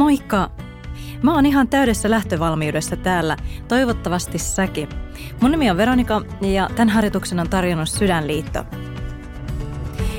[0.00, 0.50] Moikka!
[1.22, 3.36] Mä oon ihan täydessä lähtövalmiudessa täällä,
[3.68, 4.88] toivottavasti säkin.
[5.40, 8.64] Mun nimi on Veronika ja tämän harjoituksen on tarjonnut Sydänliitto.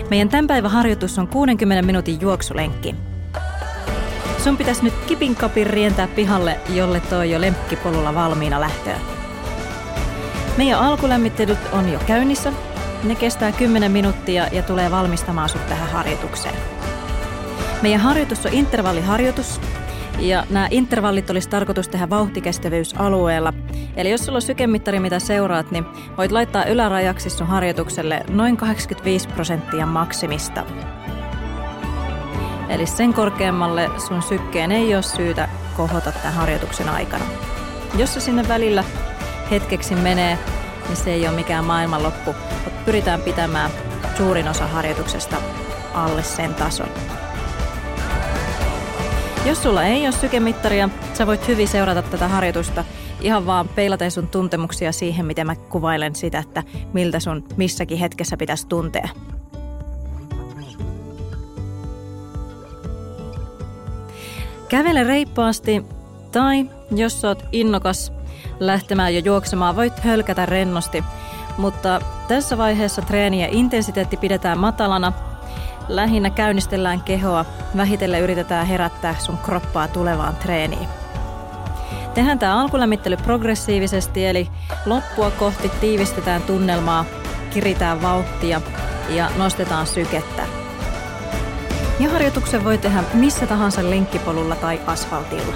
[0.09, 2.95] Meidän tämän päivän harjoitus on 60 minuutin juoksulenkki.
[4.43, 8.99] Sun pitäisi nyt kipin kapin rientää pihalle, jolle toi jo lemppipolulla valmiina lähtöä.
[10.57, 12.53] Meidän alkulämmittelyt on jo käynnissä.
[13.03, 16.55] Ne kestää 10 minuuttia ja tulee valmistamaan sut tähän harjoitukseen.
[17.81, 19.61] Meidän harjoitus on intervalliharjoitus,
[20.19, 23.53] ja nämä intervallit olisi tarkoitus tehdä vauhtikestävyysalueella.
[23.95, 25.85] Eli jos sulla on sykemittari, mitä seuraat, niin
[26.17, 30.63] voit laittaa ylärajaksi sun harjoitukselle noin 85 prosenttia maksimista.
[32.69, 37.25] Eli sen korkeammalle sun sykkeen ei ole syytä kohota tämän harjoituksen aikana.
[37.97, 38.83] Jos se sinne välillä
[39.51, 40.37] hetkeksi menee,
[40.87, 43.71] niin se ei ole mikään maailmanloppu, mutta pyritään pitämään
[44.17, 45.37] suurin osa harjoituksesta
[45.93, 46.89] alle sen tason.
[49.45, 52.83] Jos sulla ei ole sykemittaria, sä voit hyvin seurata tätä harjoitusta
[53.21, 58.37] ihan vaan peilaten sun tuntemuksia siihen, miten mä kuvailen sitä, että miltä sun missäkin hetkessä
[58.37, 59.09] pitäisi tuntea.
[64.69, 65.85] Kävele reippaasti
[66.31, 68.13] tai jos oot innokas
[68.59, 71.03] lähtemään jo juoksemaan, voit hölkätä rennosti,
[71.57, 75.13] mutta tässä vaiheessa treeni ja intensiteetti pidetään matalana–
[75.95, 77.45] Lähinnä käynnistellään kehoa,
[77.77, 80.87] vähitellen yritetään herättää sun kroppaa tulevaan treeniin.
[82.13, 84.47] Tehdään tämä alkulämmittely progressiivisesti, eli
[84.85, 87.05] loppua kohti tiivistetään tunnelmaa,
[87.53, 88.61] kiritään vauhtia
[89.09, 90.43] ja nostetaan sykettä.
[91.99, 95.55] Ja harjoituksen voi tehdä missä tahansa lenkkipolulla tai asfaltilla.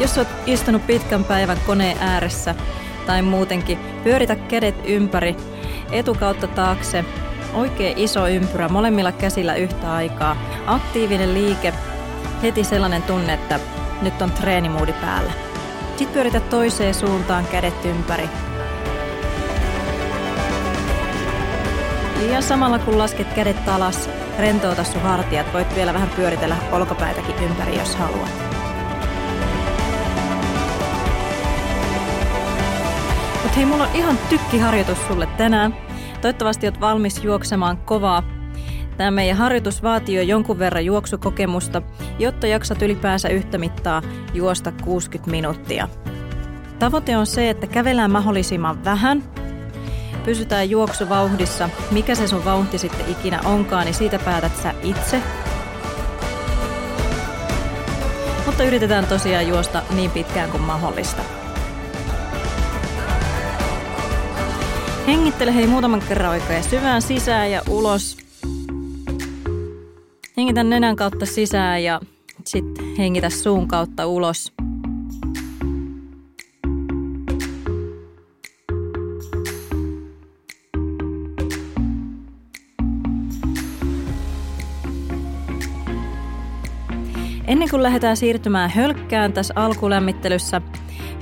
[0.00, 2.54] Jos olet istunut pitkän päivän koneen ääressä
[3.06, 5.36] tai muutenkin, pyöritä kädet ympäri
[5.92, 7.04] etukautta taakse,
[7.54, 11.74] oikein iso ympyrä molemmilla käsillä yhtä aikaa, aktiivinen liike,
[12.42, 13.60] heti sellainen tunne, että
[14.02, 15.32] nyt on treenimuudi päällä.
[15.96, 18.28] Sitten pyöritä toiseen suuntaan kädet ympäri.
[22.30, 25.52] Ja samalla kun lasket kädet alas, rentouta sun hartiat.
[25.52, 28.49] Voit vielä vähän pyöritellä olkapäitäkin ympäri, jos haluat.
[33.50, 35.76] Mutta hei, mulla on ihan tykkiharjoitus sulle tänään.
[36.20, 38.22] Toivottavasti olet valmis juoksemaan kovaa.
[38.96, 41.82] Tämä meidän harjoitus vaatii jo jonkun verran juoksukokemusta,
[42.18, 44.02] jotta jaksat ylipäänsä yhtä mittaa
[44.34, 45.88] juosta 60 minuuttia.
[46.78, 49.22] Tavoite on se, että kävellään mahdollisimman vähän,
[50.24, 51.68] pysytään juoksuvauhdissa.
[51.90, 55.22] Mikä se sun vauhti sitten ikinä onkaan, niin siitä päätät sä itse.
[58.46, 61.39] Mutta yritetään tosiaan juosta niin pitkään kuin mahdollista.
[65.06, 68.16] Hengittele hei muutaman kerran oikein syvään sisään ja ulos.
[70.36, 72.00] Hengitä nenän kautta sisään ja
[72.46, 74.52] sitten hengitä suun kautta ulos.
[87.46, 90.60] Ennen kuin lähdetään siirtymään hölkkään tässä alkulämmittelyssä,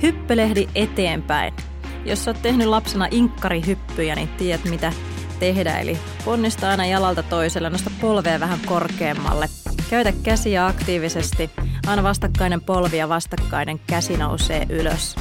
[0.01, 1.53] hyppelehdi eteenpäin–
[2.05, 4.93] jos oot tehnyt lapsena inkkarihyppyjä, niin tiedät mitä
[5.39, 5.79] tehdä.
[5.79, 9.49] Eli ponnista aina jalalta toiselle, nosta polvea vähän korkeammalle.
[9.89, 11.49] Käytä käsiä aktiivisesti.
[11.87, 15.15] Aina vastakkainen polvi ja vastakkainen käsi nousee ylös.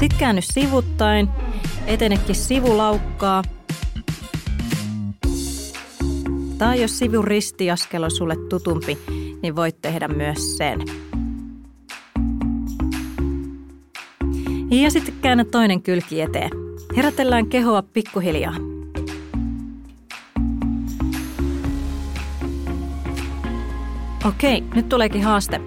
[0.00, 1.28] Sitten käänny sivuttain,
[1.86, 3.42] etenekin sivulaukkaa.
[6.58, 8.98] Tai jos sivun ristiaskel on sulle tutumpi,
[9.42, 11.03] niin voit tehdä myös sen.
[14.82, 16.50] Ja sitten käännä toinen kylki eteen.
[16.96, 18.54] Herätellään kehoa pikkuhiljaa.
[24.24, 25.60] Okei, nyt tuleekin haaste.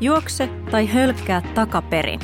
[0.00, 2.20] Juokse tai hölkkää takaperin.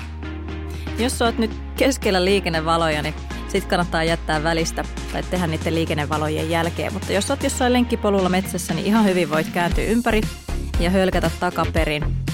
[0.98, 3.14] Jos oot nyt keskellä liikennevaloja, niin
[3.48, 6.92] sit kannattaa jättää välistä tai tehdä niiden liikennevalojen jälkeen.
[6.92, 10.20] Mutta jos oot jossain lenkkipolulla metsässä, niin ihan hyvin voit kääntyä ympäri
[10.80, 12.29] ja hölkätä takaperin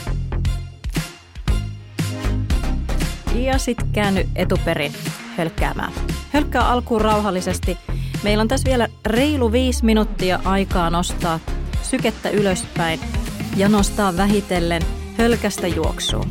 [3.44, 4.92] ja sitten käänny etuperin
[5.36, 5.92] hölkkäämään.
[6.32, 7.78] Hölkkää alkuun rauhallisesti.
[8.22, 11.40] Meillä on tässä vielä reilu viisi minuuttia aikaa nostaa
[11.82, 13.00] sykettä ylöspäin
[13.56, 14.82] ja nostaa vähitellen
[15.18, 16.30] hölkästä juoksuun.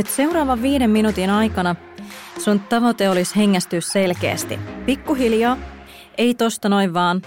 [0.00, 1.76] Nyt seuraavan viiden minuutin aikana
[2.38, 4.58] sun tavoite olisi hengästyä selkeästi.
[4.86, 5.56] Pikkuhiljaa,
[6.18, 7.22] ei tosta noin vaan,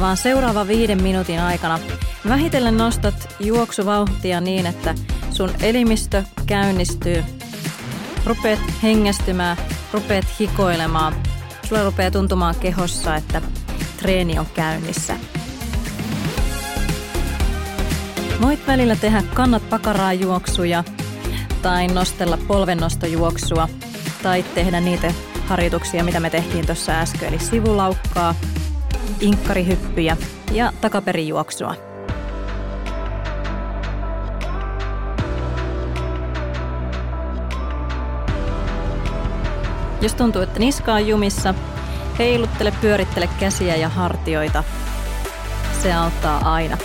[0.00, 1.78] vaan seuraava viiden minuutin aikana
[2.28, 4.94] vähitellen nostat juoksuvauhtia niin, että
[5.30, 7.24] sun elimistö käynnistyy.
[8.26, 9.56] Rupeat hengästymään,
[9.92, 11.14] rupeat hikoilemaan.
[11.64, 13.42] Sulla rupeaa tuntumaan kehossa, että
[13.96, 15.16] treeni on käynnissä.
[18.42, 20.84] Voit välillä tehdä kannat pakaraa juoksuja
[21.62, 23.68] tai nostella polvennostojuoksua
[24.22, 25.14] tai tehdä niitä
[25.46, 28.34] harjoituksia, mitä me tehtiin tuossa äsken, eli sivulaukkaa,
[29.20, 30.16] inkkarihyppyjä
[30.52, 31.74] ja takaperijuoksua.
[40.00, 41.54] Jos tuntuu, että niska on jumissa,
[42.18, 44.64] heiluttele, pyörittele käsiä ja hartioita.
[45.82, 46.76] Se auttaa aina.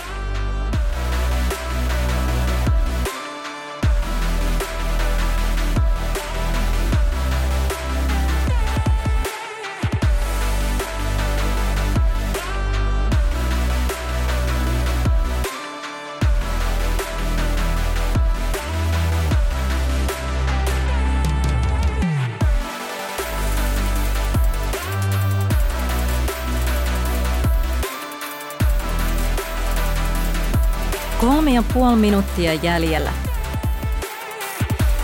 [31.78, 33.12] Puoli minuuttia jäljellä.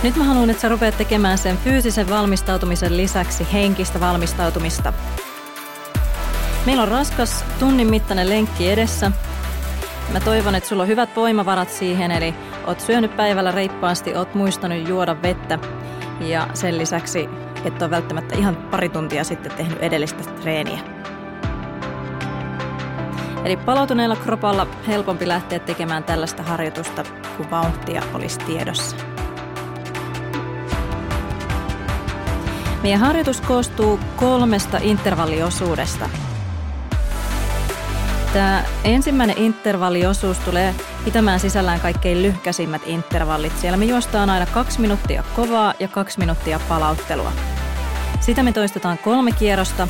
[0.03, 4.93] Nyt mä haluan, että sä rupeat tekemään sen fyysisen valmistautumisen lisäksi henkistä valmistautumista.
[6.67, 9.13] Meillä on raskas tunnin mittainen lenkki edessä.
[10.13, 12.35] Mä toivon, että sulla on hyvät voimavarat siihen, eli
[12.67, 15.59] oot syönyt päivällä reippaasti, oot muistanut juoda vettä
[16.21, 17.29] ja sen lisäksi
[17.65, 20.94] et ole välttämättä ihan pari tuntia sitten tehnyt edellistä treeniä.
[23.45, 27.05] Eli palautuneella kropalla helpompi lähteä tekemään tällaista harjoitusta,
[27.37, 28.97] kun vauhtia olisi tiedossa.
[32.83, 36.09] Meidän harjoitus koostuu kolmesta intervalliosuudesta.
[38.33, 40.75] Tämä ensimmäinen intervalliosuus tulee
[41.05, 43.59] pitämään sisällään kaikkein lyhkäisimmät intervallit.
[43.59, 47.33] Siellä me juostaan aina kaksi minuuttia kovaa ja kaksi minuuttia palauttelua.
[48.21, 49.89] Sitä me toistetaan kolme kierrosta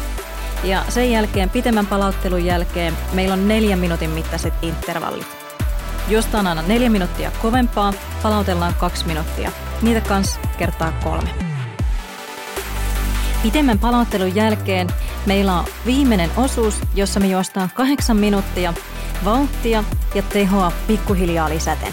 [0.65, 5.27] ja sen jälkeen, pitemmän palauttelun jälkeen, meillä on neljän minuutin mittaiset intervallit.
[6.09, 9.53] Jostain aina neljä minuuttia kovempaa, palautellaan kaksi minuuttia.
[9.83, 11.31] Niitä kans kertaa kolme.
[13.43, 14.89] Pitemmän palauttelun jälkeen
[15.27, 18.75] meillä on viimeinen osuus, jossa me juostaan kahdeksan minuuttia
[19.25, 19.85] vauhtia
[20.15, 21.93] ja tehoa pikkuhiljaa lisäten.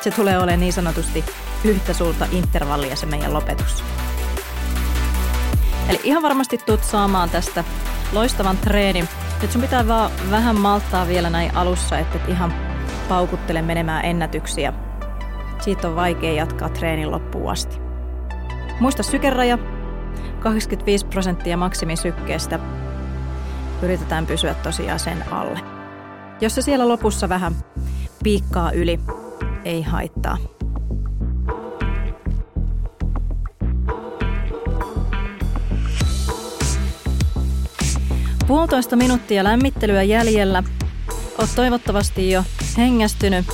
[0.00, 1.24] Se tulee olemaan niin sanotusti
[1.64, 3.84] yhtä sulta intervallia se meidän lopetus.
[5.88, 7.64] Eli ihan varmasti tuut saamaan tästä
[8.12, 9.08] loistavan treenin.
[9.42, 12.54] Nyt sun pitää vaan vähän malttaa vielä näin alussa, että et ihan
[13.08, 14.72] paukuttele menemään ennätyksiä.
[15.60, 17.78] Siitä on vaikea jatkaa treenin loppuun asti.
[18.80, 19.58] Muista sykeraja,
[20.40, 22.58] 85 prosenttia maksimisykkeestä.
[23.82, 25.60] Yritetään pysyä tosiaan sen alle.
[26.40, 27.52] Jos se siellä lopussa vähän
[28.22, 29.00] piikkaa yli,
[29.64, 30.55] ei haittaa.
[38.46, 40.62] Puolitoista minuuttia lämmittelyä jäljellä.
[41.38, 42.44] Oot toivottavasti jo
[42.76, 43.46] hengästynyt,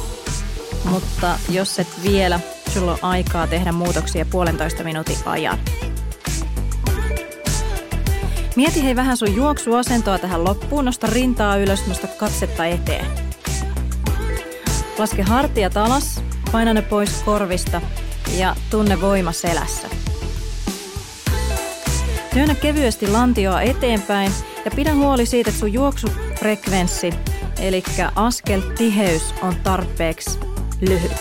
[0.85, 2.41] mutta jos et vielä,
[2.75, 5.59] sulla on aikaa tehdä muutoksia puolentoista minuutin ajan.
[8.57, 10.85] Mieti hei vähän sun juoksuasentoa tähän loppuun.
[10.85, 13.07] Nosta rintaa ylös, nosta katsetta eteen.
[14.99, 17.81] Laske hartiat alas, paina ne pois korvista
[18.37, 19.89] ja tunne voima selässä.
[22.35, 24.33] Työnnä kevyesti lantioa eteenpäin
[24.65, 27.13] ja pidä huoli siitä, että sun juoksufrekvenssi,
[27.59, 27.83] eli
[28.15, 30.39] askeltiheys on tarpeeksi
[30.81, 31.13] lyhyt.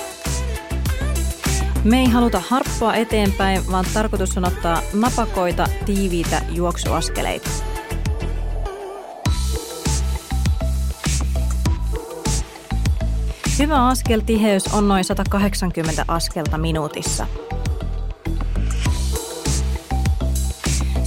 [1.83, 7.49] Me ei haluta harppua eteenpäin, vaan tarkoitus on ottaa napakoita, tiiviitä juoksuaskeleita.
[13.59, 17.27] Hyvä askeltiheys on noin 180 askelta minuutissa.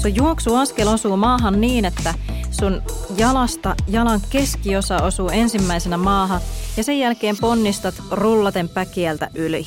[0.05, 2.15] Sun juoksuaskel osuu maahan niin, että
[2.51, 2.83] sun
[3.19, 6.41] jalasta jalan keskiosa osuu ensimmäisenä maahan
[6.77, 9.67] ja sen jälkeen ponnistat rullaten päkieltä yli.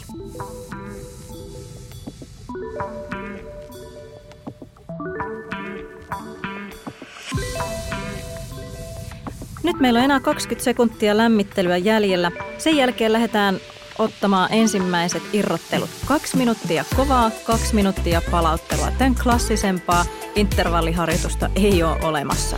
[9.63, 12.31] Nyt meillä on enää 20 sekuntia lämmittelyä jäljellä.
[12.57, 13.59] Sen jälkeen lähdetään
[13.99, 15.89] ottamaan ensimmäiset irrottelut.
[16.05, 18.91] Kaksi minuuttia kovaa, kaksi minuuttia palauttelua.
[18.91, 22.57] Tämän klassisempaa intervalliharjoitusta ei ole olemassa.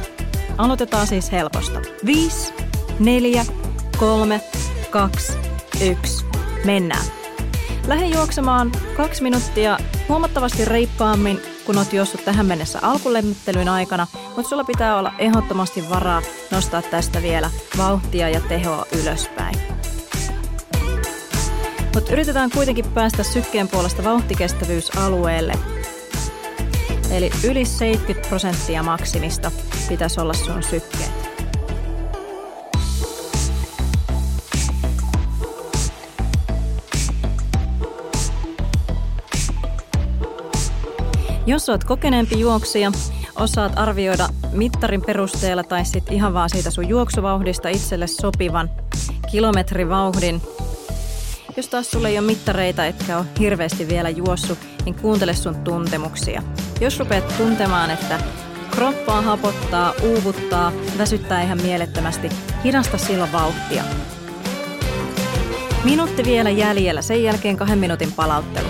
[0.58, 1.81] Aloitetaan siis helposta.
[2.05, 2.53] 5,
[3.00, 3.46] 4,
[3.98, 4.41] 3,
[4.89, 5.34] 2,
[5.89, 6.25] 1.
[6.65, 7.05] Mennään.
[7.88, 9.77] Lähde juoksemaan kaksi minuuttia
[10.10, 16.22] huomattavasti reippaammin, kun oot juossut tähän mennessä alkulemmittelyn aikana, mutta sulla pitää olla ehdottomasti varaa
[16.51, 19.69] nostaa tästä vielä vauhtia ja tehoa ylöspäin.
[21.93, 25.53] Mutta yritetään kuitenkin päästä sykkeen puolesta vauhtikestävyysalueelle.
[27.12, 29.51] Eli yli 70 prosenttia maksimista
[29.89, 31.29] pitäisi olla sun sykkeet.
[41.46, 42.91] Jos olet kokeneempi juoksija,
[43.36, 48.69] osaat arvioida mittarin perusteella tai sitten ihan vaan siitä sun juoksuvauhdista itselle sopivan
[49.31, 50.41] kilometrivauhdin.
[51.58, 56.44] Jos taas sulle ei ole mittareita, etkä ole hirveästi vielä juossut, niin kuuntele sun tuntemuksia.
[56.82, 58.20] Jos rupeat tuntemaan, että
[58.72, 62.29] kroppaa hapottaa, uuvuttaa, väsyttää ihan mielettömästi,
[62.63, 63.84] hidasta silloin vauhtia.
[65.84, 68.68] Minuutti vielä jäljellä, sen jälkeen kahden minuutin palauttelu.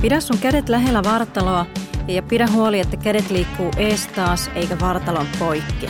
[0.00, 1.66] Pidä sun kädet lähellä vartaloa
[2.08, 5.86] ja pidä huoli, että kädet liikkuu ees taas eikä vartalon poikki.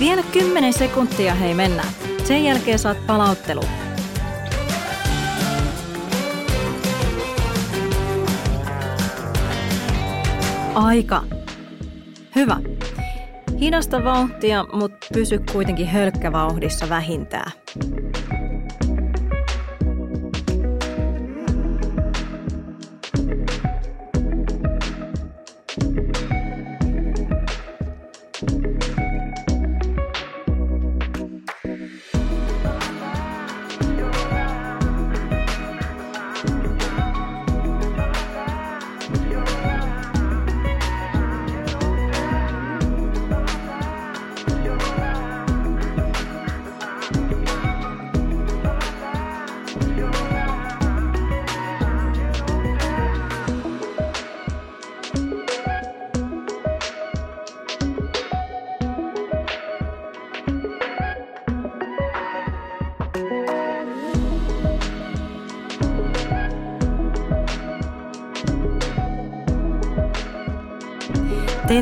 [0.00, 1.88] Vielä 10 sekuntia hei mennään.
[2.24, 3.60] Sen jälkeen saat palauttelu.
[10.74, 11.22] Aika.
[12.36, 12.56] Hyvä.
[13.60, 17.52] Hidasta vauhtia, mutta pysy kuitenkin hölkkävauhdissa vähintään.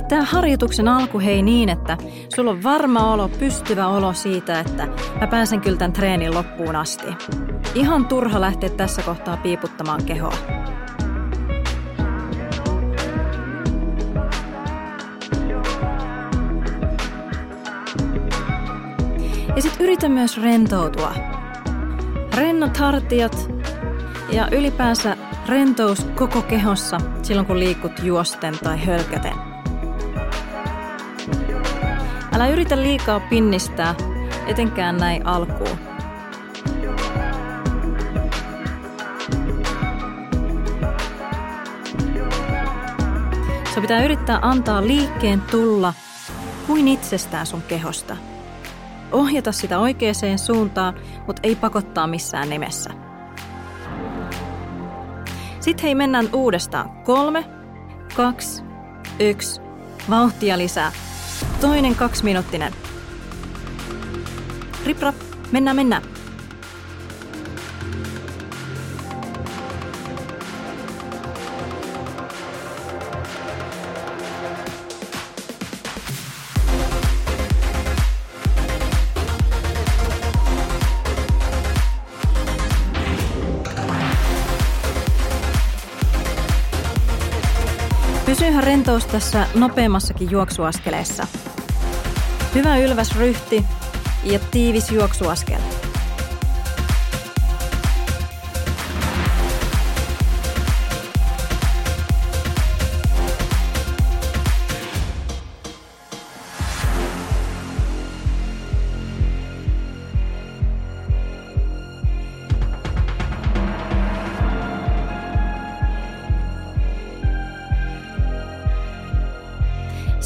[0.08, 1.98] Tämä harjoituksen alku hei niin, että
[2.36, 4.88] sulla on varma olo, pystyvä olo siitä, että
[5.20, 7.06] mä pääsen kyllä tämän treenin loppuun asti.
[7.74, 10.34] Ihan turha lähteä tässä kohtaa piiputtamaan kehoa.
[19.56, 21.14] Ja sitten yritä myös rentoutua.
[22.34, 23.50] Rennot hartiat
[24.32, 25.16] ja ylipäänsä
[25.48, 29.47] rentous koko kehossa silloin kun liikut juosten tai hölkäten.
[32.38, 33.94] Älä yritä liikaa pinnistää,
[34.46, 35.78] etenkään näin alkuun.
[43.74, 45.94] Se pitää yrittää antaa liikkeen tulla
[46.66, 48.16] kuin itsestään sun kehosta.
[49.12, 50.94] Ohjata sitä oikeaan suuntaan,
[51.26, 52.90] mutta ei pakottaa missään nimessä.
[55.60, 56.90] Sitten hei mennään uudestaan.
[56.90, 57.44] Kolme,
[58.16, 58.62] kaksi,
[59.20, 59.60] yksi.
[60.10, 60.92] Vauhtia lisää.
[61.60, 62.72] Toinen kaksiminuuttinen.
[64.86, 65.14] Riprap,
[65.52, 66.02] mennään, mennään.
[88.26, 91.26] Pysyhän rentous tässä nopeammassakin juoksuaskeleessa.
[92.58, 93.64] Hyvä ylväsryhti
[94.24, 95.77] ja tiivis juoksuaskel.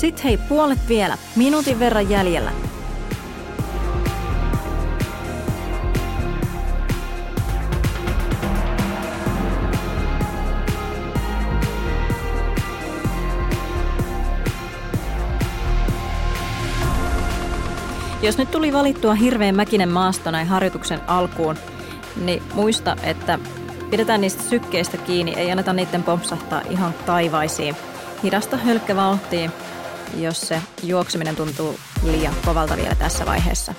[0.03, 1.19] Sitten hei, puolet vielä.
[1.37, 2.53] Minuutin verran jäljellä.
[18.23, 21.57] Jos nyt tuli valittua hirveän mäkinen maasto näin harjoituksen alkuun,
[22.25, 23.39] niin muista, että
[23.91, 27.77] pidetään niistä sykkeistä kiinni, ei anneta niiden pompsahtaa ihan taivaisiin.
[28.23, 29.51] Hidasta hölkkävauhtiin,
[30.17, 33.75] jos se juokseminen tuntuu liian kovalta vielä tässä vaiheessa.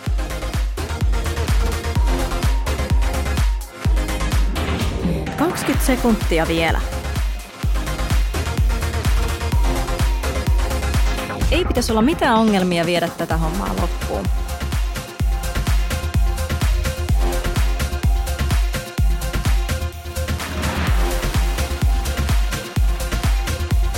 [5.37, 6.81] Kaksikymmentä sekuntia vielä.
[11.51, 14.25] Ei pitäisi olla mitään ongelmia viedä tätä hommaa loppuun.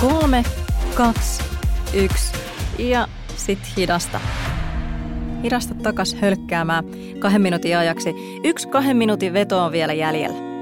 [0.00, 0.44] Kolme,
[0.94, 1.42] kaksi,
[1.94, 2.32] yksi
[2.78, 4.20] ja sit hidasta.
[5.42, 6.84] Hidasta takas hölkkäämään
[7.18, 8.14] kahden minuutin ajaksi.
[8.44, 10.55] Yksi kahden minuutin veto on vielä jäljellä.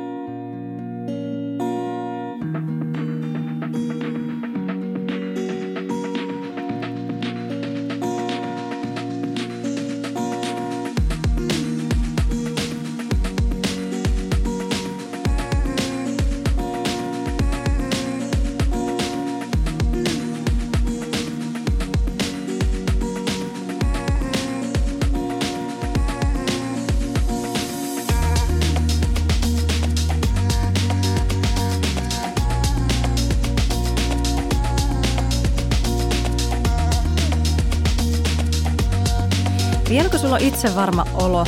[40.35, 41.45] Sulla on itse varma olo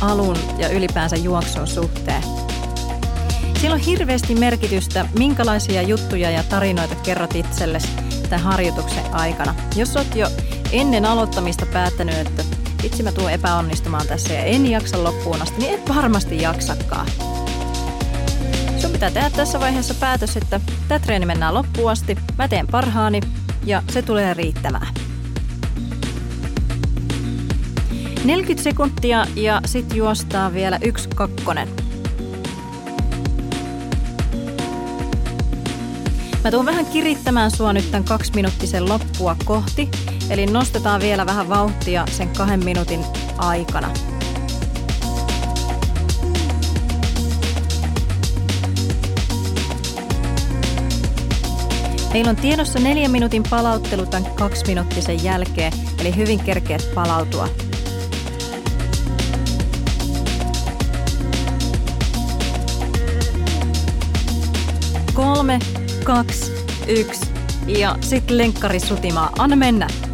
[0.00, 2.22] alun ja ylipäänsä juoksun suhteen?
[3.60, 7.88] Sillä on hirveästi merkitystä, minkälaisia juttuja ja tarinoita kerrot itsellesi
[8.28, 9.54] tämän harjoituksen aikana.
[9.74, 10.26] Jos oot jo
[10.72, 12.44] ennen aloittamista päättänyt, että
[12.82, 17.06] vitsi mä tuun epäonnistumaan tässä ja en jaksa loppuun asti, niin et varmasti jaksakaan.
[18.78, 23.20] Sun pitää tehdä tässä vaiheessa päätös, että tämä treeni mennään loppuun asti, mä teen parhaani
[23.64, 25.05] ja se tulee riittämään.
[28.26, 31.68] 40 sekuntia ja sit juostaa vielä yksi kakkonen.
[36.44, 39.88] Mä tuun vähän kirittämään sua nyt tämän kaksiminuuttisen loppua kohti,
[40.30, 43.00] eli nostetaan vielä vähän vauhtia sen kahden minuutin
[43.38, 43.90] aikana.
[52.12, 57.48] Meillä on tiedossa neljän minuutin palauttelu tämän kaksiminuuttisen jälkeen, eli hyvin kerkeät palautua.
[66.06, 66.52] Kaksi,
[66.88, 67.26] yksi
[67.66, 69.32] ja sitten lenkkari sutimaa.
[69.38, 70.05] Anna mennä.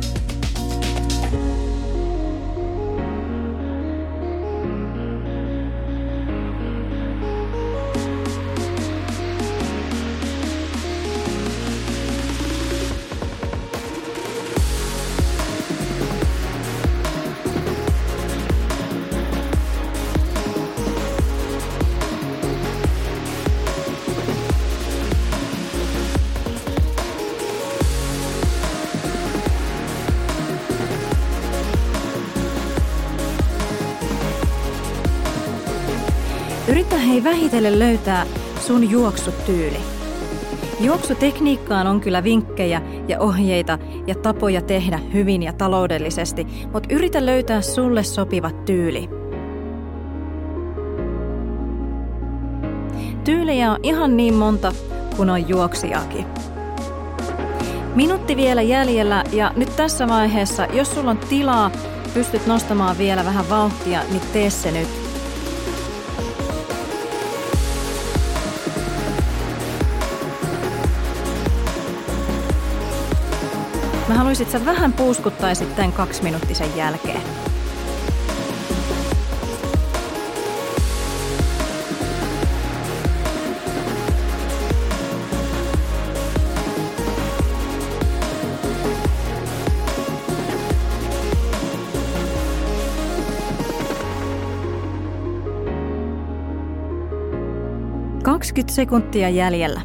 [37.12, 38.26] Hei vähitellen löytää
[38.60, 39.76] sun juoksutyyli.
[40.80, 47.62] Juoksutekniikkaan on kyllä vinkkejä ja ohjeita ja tapoja tehdä hyvin ja taloudellisesti, mutta yritä löytää
[47.62, 49.08] sulle sopiva tyyli.
[53.24, 54.72] Tyylejä on ihan niin monta
[55.16, 56.26] kuin on juoksijakin.
[57.94, 61.70] Minuutti vielä jäljellä ja nyt tässä vaiheessa, jos sulla on tilaa,
[62.14, 65.01] pystyt nostamaan vielä vähän vauhtia, niin tee se nyt.
[74.12, 77.22] Mä haluaisin, että sä vähän puuskuttaisit tämän kaksiminuuttisen jälkeen.
[98.66, 99.80] Sekuntia jäljellä.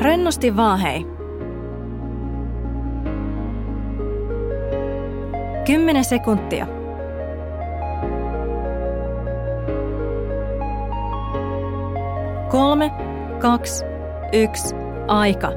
[0.00, 1.17] Rennosti vaan hei.
[5.68, 6.66] 10 sekuntia.
[12.50, 12.90] Kolme,
[13.40, 13.84] kaksi,
[14.32, 14.74] yksi,
[15.08, 15.52] aika.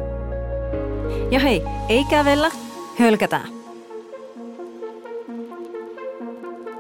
[1.31, 2.51] Ja hei, ei kävellä,
[2.99, 3.47] hölkätään.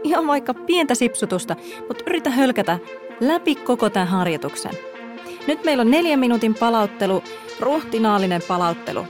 [0.03, 1.55] Ihan vaikka pientä sipsutusta,
[1.87, 2.79] mutta yritä hölkätä
[3.19, 4.73] läpi koko tämän harjoituksen.
[5.47, 7.23] Nyt meillä on neljän minuutin palauttelu,
[7.59, 9.05] ruhtinaallinen palauttelu.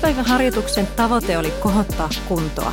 [0.00, 2.72] Tämän päivän harjoituksen tavoite oli kohottaa kuntoa.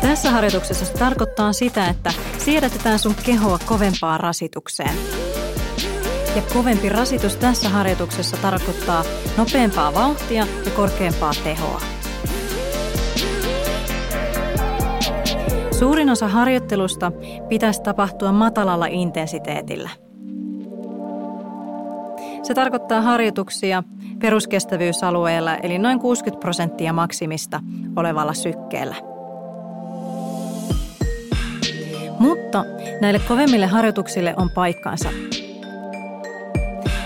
[0.00, 4.94] Tässä harjoituksessa se tarkoittaa sitä, että siedätetään sun kehoa kovempaan rasitukseen.
[6.36, 9.04] Ja kovempi rasitus tässä harjoituksessa tarkoittaa
[9.36, 11.80] nopeampaa vauhtia ja korkeampaa tehoa.
[15.78, 17.12] Suurin osa harjoittelusta
[17.48, 19.90] pitäisi tapahtua matalalla intensiteetillä.
[22.42, 23.82] Se tarkoittaa harjoituksia
[24.18, 27.60] peruskestävyysalueella eli noin 60 prosenttia maksimista
[27.96, 28.94] olevalla sykkeellä.
[32.18, 32.64] Mutta
[33.00, 35.08] näille kovemmille harjoituksille on paikkaansa.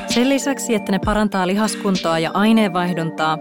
[0.07, 3.39] Sen lisäksi, että ne parantaa lihaskuntoa ja aineenvaihduntaa,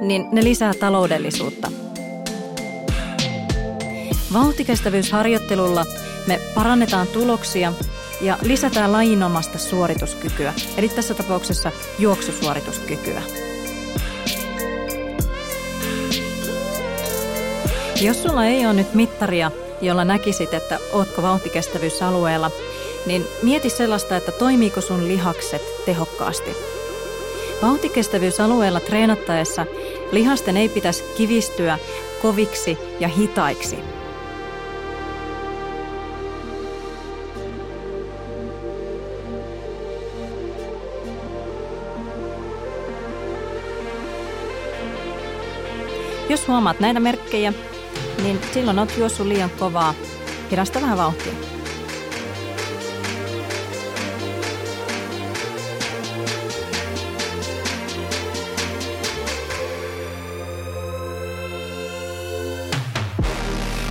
[0.00, 1.70] niin ne lisää taloudellisuutta.
[4.32, 5.84] Vauhtikestävyysharjoittelulla
[6.26, 7.72] me parannetaan tuloksia
[8.20, 13.22] ja lisätään lajinomasta suorituskykyä, eli tässä tapauksessa juoksusuorituskykyä.
[18.00, 19.50] Jos sulla ei ole nyt mittaria,
[19.80, 22.50] jolla näkisit, että ootko vauhtikestävyysalueella,
[23.06, 26.56] niin mieti sellaista, että toimiiko sun lihakset tehokkaasti.
[27.62, 29.66] Vauhtikestävyysalueella treenattaessa
[30.12, 31.78] lihasten ei pitäisi kivistyä
[32.22, 33.78] koviksi ja hitaiksi–
[46.36, 47.52] Jos huomaat näitä merkkejä,
[48.22, 49.94] niin silloin olet juossut liian kovaa.
[50.50, 51.32] Hidasta vähän vauhtia.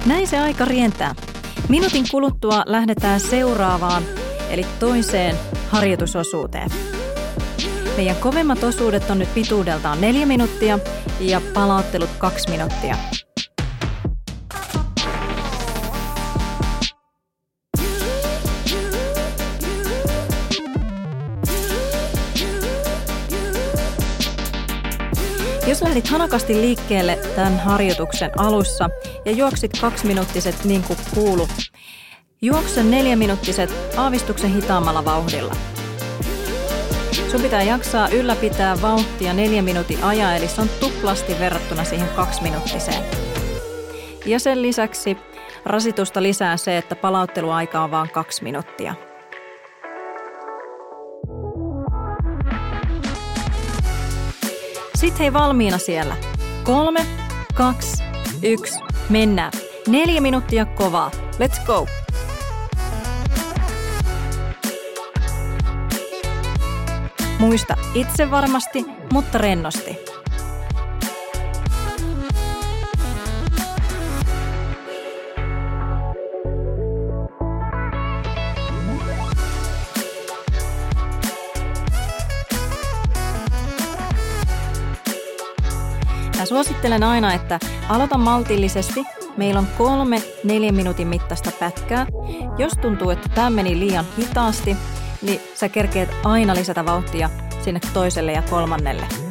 [0.05, 1.15] Näin se aika rientää.
[1.69, 4.03] Minuutin kuluttua lähdetään seuraavaan,
[4.49, 5.35] eli toiseen
[5.69, 6.69] harjoitusosuuteen.
[7.97, 10.79] Meidän kovemmat osuudet on nyt pituudeltaan neljä minuuttia
[11.19, 12.97] ja palauttelut kaksi minuuttia.
[25.67, 28.89] Jos lähdit hanakasti liikkeelle tämän harjoituksen alussa
[29.25, 31.47] ja juoksit kaksiminuuttiset niin kuin kuulu,
[32.41, 35.55] juokse neljäminuuttiset aavistuksen hitaammalla vauhdilla–
[37.31, 43.03] Sun pitää jaksaa ylläpitää vauhtia neljä minuutin ajan, eli se on tuplasti verrattuna siihen kaksiminuuttiseen.
[44.25, 45.17] Ja sen lisäksi
[45.65, 48.95] rasitusta lisää se, että palautteluaika on vain kaksi minuuttia.
[54.95, 56.15] Sitten hei valmiina siellä.
[56.63, 57.05] Kolme,
[57.53, 58.03] kaksi,
[58.43, 59.51] yksi, mennään.
[59.87, 61.11] Neljä minuuttia kovaa.
[61.39, 62.04] Let's go!
[67.45, 69.97] Muista itse varmasti, mutta rennosti.
[86.37, 89.03] Mä suosittelen aina, että aloita maltillisesti.
[89.37, 92.05] Meillä on kolme neljän minuutin mittaista pätkää.
[92.57, 94.77] Jos tuntuu, että tämä meni liian hitaasti,
[95.25, 97.29] niin sä kerkeet aina lisätä vauhtia
[97.63, 99.24] sinne toiselle ja kolmannelle.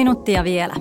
[0.00, 0.74] Minuuttia vielä.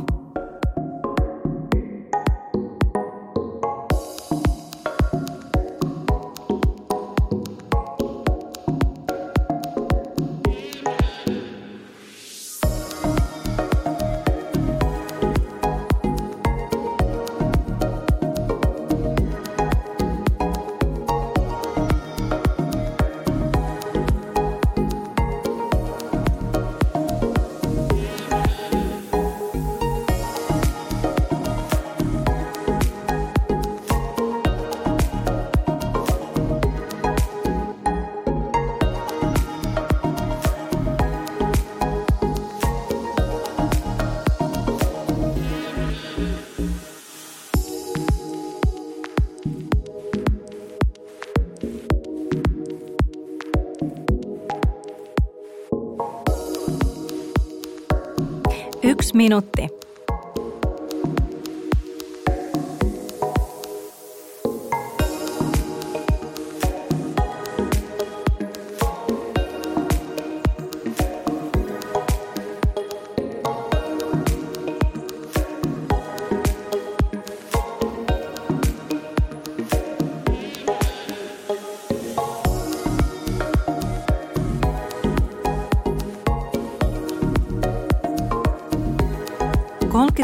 [59.19, 59.67] Minuutti.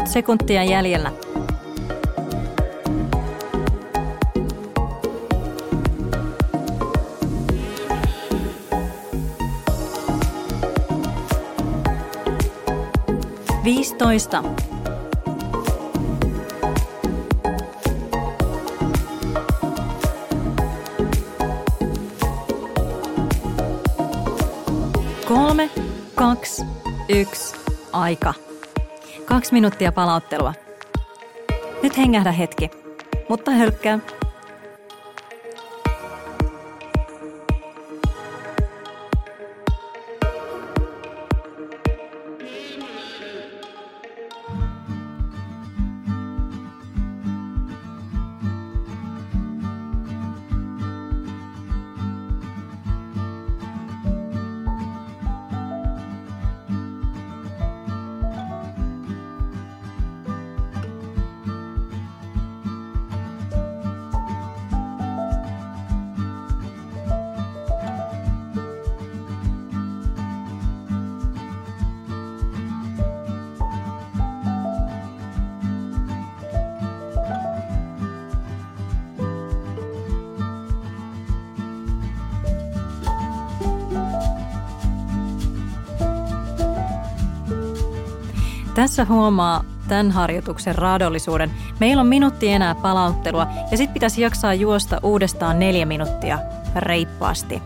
[0.06, 1.12] Kolmekymmentä sekuntia jäljellä.
[13.64, 14.44] Viisitoista.
[25.28, 25.70] Kolme,
[26.14, 26.62] kaksi,
[27.08, 27.54] yksi,
[27.92, 28.45] aika.
[29.46, 30.54] Kaksi minuuttia palauttelua.
[31.82, 32.70] Nyt hengähdä hetki,
[33.28, 33.98] mutta hölkkää.
[88.86, 91.50] Tässä huomaa tämän harjoituksen raadollisuuden.
[91.80, 96.38] Meillä on minuutti enää palauttelua ja sitten pitäisi jaksaa juosta uudestaan neljä minuuttia
[96.76, 97.62] reippaasti.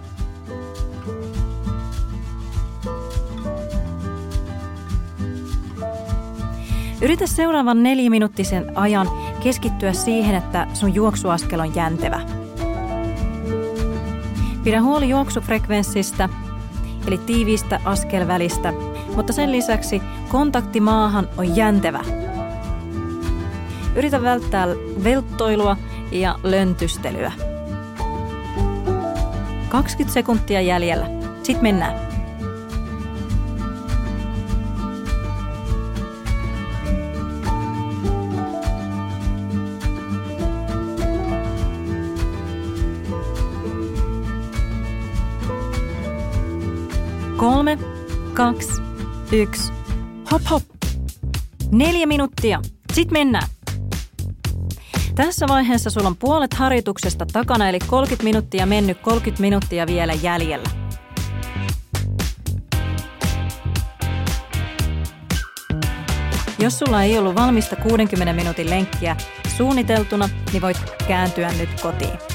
[7.02, 9.08] Yritä seuraavan neljäminuuttisen ajan
[9.42, 12.20] keskittyä siihen, että sun juoksuaskel on jäntevä.
[14.64, 16.28] Pidä huoli juoksufrekvenssistä,
[17.06, 18.72] eli tiiviistä askelvälistä,
[19.16, 22.04] mutta sen lisäksi kontakti maahan on jäntevä.
[23.96, 24.66] Yritä välttää
[25.04, 25.76] velttoilua
[26.12, 27.32] ja löntystelyä.
[29.68, 31.06] 20 sekuntia jäljellä.
[31.42, 32.10] Sitten mennään.
[47.36, 47.78] Kolme,
[48.34, 48.82] kaksi,
[49.32, 49.79] yksi.
[50.32, 50.62] Hop hop.
[51.72, 52.60] Neljä minuuttia.
[52.92, 53.48] Sitten mennään.
[55.14, 60.70] Tässä vaiheessa sulla on puolet harjoituksesta takana, eli 30 minuuttia mennyt, 30 minuuttia vielä jäljellä.
[66.58, 69.16] Jos sulla ei ollut valmista 60 minuutin lenkkiä
[69.56, 72.29] suunniteltuna, niin voit kääntyä nyt kotiin.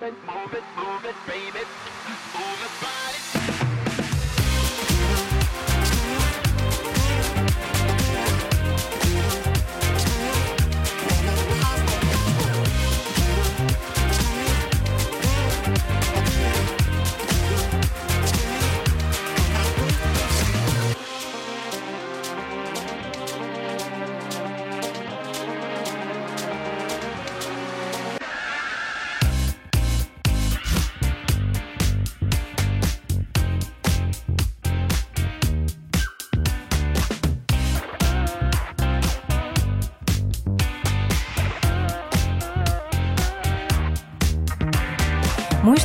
[0.00, 1.89] move it, move it, move it, baby.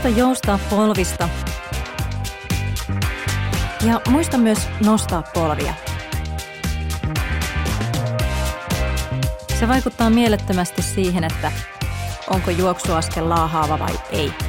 [0.05, 1.29] Muista joustaa polvista
[3.85, 5.73] ja muista myös nostaa polvia.
[9.59, 11.51] Se vaikuttaa mielettömästi siihen, että
[12.29, 14.44] onko juoksuaskel laahaava vai ei.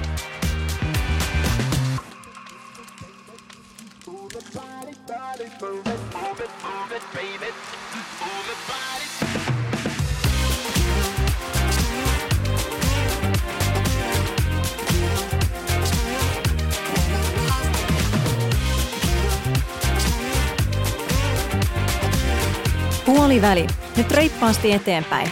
[23.37, 23.67] Puoliväli.
[23.97, 25.31] Nyt reippaasti eteenpäin.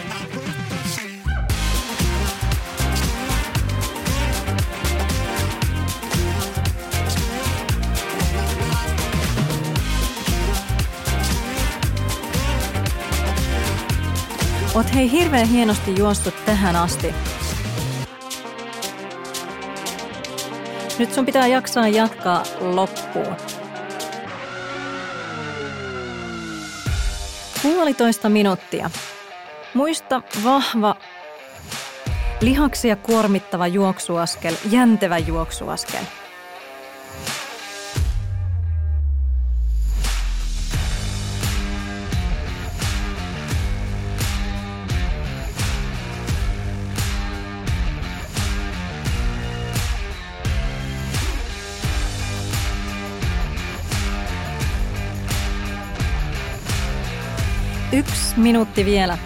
[14.75, 17.15] Oot hei hirveän hienosti juossut tähän asti.
[20.99, 23.35] Nyt sun pitää jaksaa jatkaa loppuun.
[27.65, 28.89] Puolitoista minuuttia.
[29.73, 30.95] Muista vahva,
[32.41, 36.03] lihaksia kuormittava juoksuaskel, jäntevä juoksuaskel.
[58.37, 59.17] Minuutti vielä.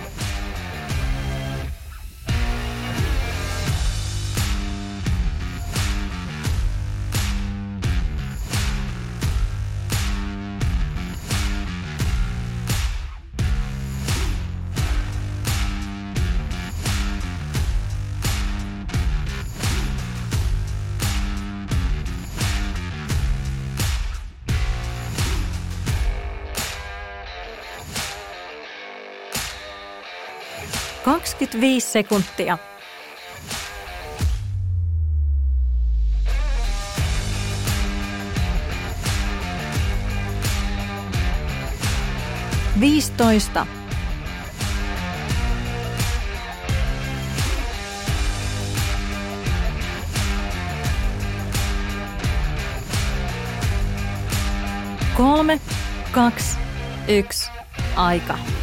[31.60, 32.58] Kaksikymmentäviisi sekuntia.
[42.80, 43.68] Viisitoista.
[55.18, 55.60] Kolme,
[56.12, 56.58] kaksi,
[57.08, 57.52] yksi,
[57.96, 58.59] aika.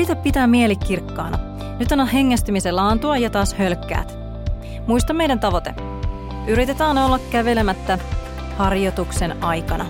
[0.00, 1.38] Yritä pitää mieli kirkkaana.
[1.78, 4.18] Nyt anna hengästymisen laantua ja taas hölkkäät.
[4.86, 5.74] Muista meidän tavoite.
[6.46, 7.98] Yritetään olla kävelemättä
[8.58, 9.86] harjoituksen aikana.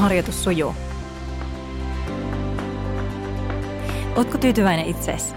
[0.00, 0.74] Harjoitus sujuu?
[4.16, 5.34] Ootko tyytyväinen itseesi?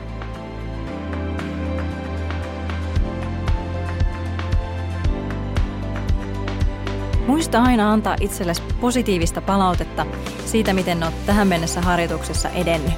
[7.28, 10.06] Muista aina antaa itsellesi positiivista palautetta
[10.46, 12.94] siitä, miten olet tähän mennessä harjoituksessa edennyt.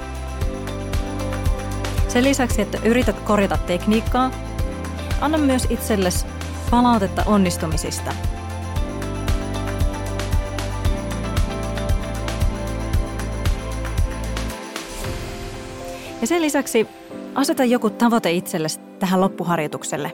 [2.08, 4.32] Sen lisäksi, että yrität korjata tekniikkaa,
[5.22, 6.26] anna myös itsellesi
[6.72, 8.14] palautetta onnistumisista–
[16.22, 16.88] Ja sen lisäksi
[17.36, 20.12] aseta joku tavoite itsellesi tähän loppuharjoitukselle.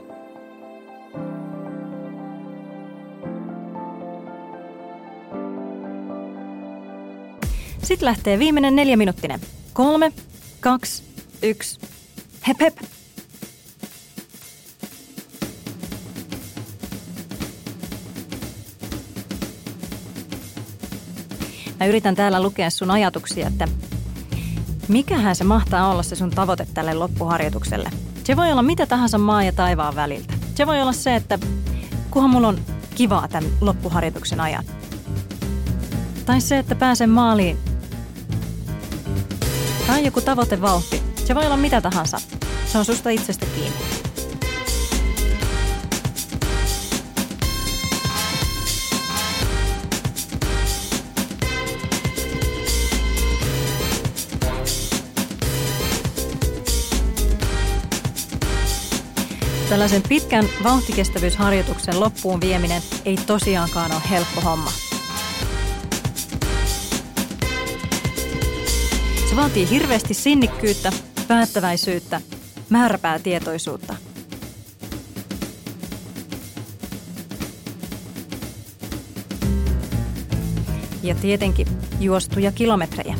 [7.83, 9.39] Sitten lähtee viimeinen neljä minuuttinen.
[9.73, 10.11] Kolme,
[10.59, 11.03] kaksi,
[11.43, 11.79] yksi.
[12.47, 12.77] Hep hep.
[21.79, 23.67] Mä yritän täällä lukea sun ajatuksia, että
[24.87, 27.89] Mikähän se mahtaa olla se sun tavoite tälle loppuharjoitukselle?
[28.23, 30.33] Se voi olla mitä tahansa maa ja taivaan väliltä.
[30.55, 31.39] Se voi olla se, että
[32.11, 32.59] kunhan mulla on
[32.95, 34.63] kivaa tämän loppuharjoituksen ajan.
[36.25, 37.57] Tai se, että pääsen maaliin.
[39.87, 41.03] Tai joku tavoitevauhti.
[41.25, 42.17] Se voi olla mitä tahansa.
[42.65, 44.02] Se on susta itsestä kiinni.
[59.73, 64.71] Tällaisen pitkän vauhtikestävyysharjoituksen loppuun vieminen ei tosiaankaan ole helppo homma.
[69.29, 70.91] Se vaatii hirveästi sinnikkyyttä,
[71.27, 72.21] päättäväisyyttä,
[72.69, 73.95] määräpäätietoisuutta.
[81.03, 81.67] Ja tietenkin
[81.99, 83.15] juostuja kilometrejä.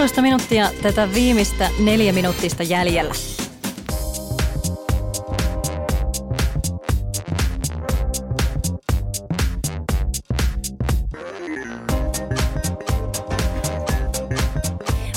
[0.00, 3.14] Puolitoista minuuttia tätä viimeistä neljä minuuttista jäljellä.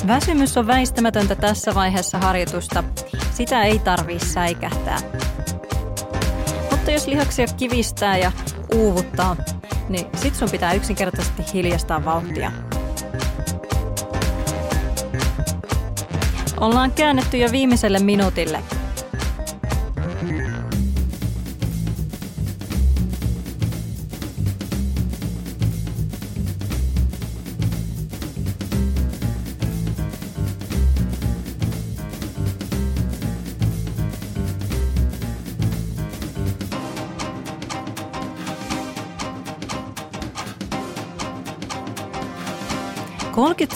[0.07, 2.83] Väsymys on väistämätöntä tässä vaiheessa harjoitusta.
[3.31, 4.99] Sitä ei tarvii säikähtää.
[6.71, 8.31] Mutta jos lihaksia kivistää ja
[8.75, 9.35] uuvuttaa,
[9.89, 12.72] niin sit sun pitää yksinkertaisesti hiljastaa vauhtia.
[16.63, 18.63] Ollaan käännetty jo viimeiselle minuutille.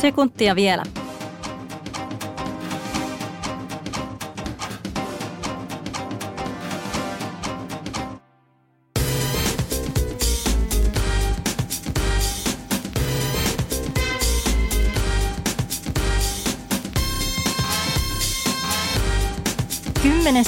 [0.02, 0.97] Sekuntia vielä.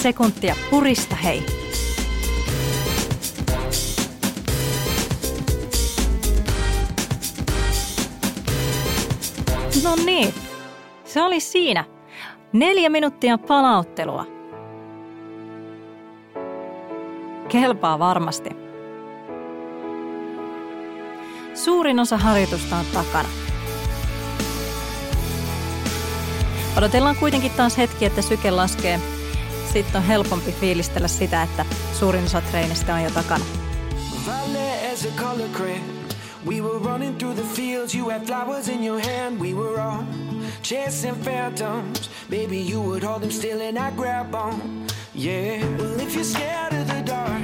[0.09, 0.55] Sekuntia.
[0.69, 1.45] Purista hei.
[9.83, 10.33] No niin,
[11.05, 11.85] se oli siinä.
[12.53, 14.25] Neljä minuuttia palauttelua.
[17.49, 18.49] Kelpaa varmasti.
[21.53, 23.29] Suurin osa harjoitusta on takana.
[26.77, 29.18] Odotellaan kuitenkin taas hetki, että syke laskee
[29.73, 31.65] sitten on helpompi fiilistellä sitä, että
[31.99, 33.45] suurin osa treenistä on jo takana.
[36.45, 40.03] We were running through the fields, you had flowers in your hand, we were all
[40.63, 42.09] chasing phantoms.
[42.29, 44.87] Baby, you would hold them still and I grab on.
[45.13, 47.43] Yeah, well, if you're scared of the dark,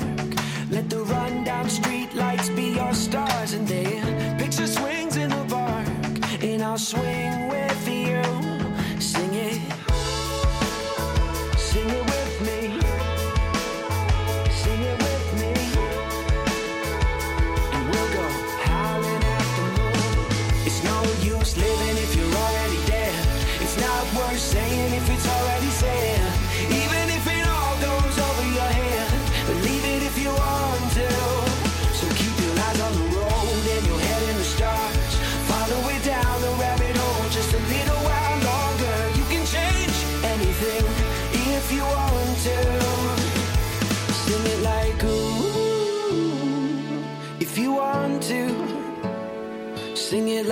[0.71, 3.53] let the rundown street lights be your stars.
[3.53, 5.87] And then picture swings in the park,
[6.41, 8.44] and I'll swing with you.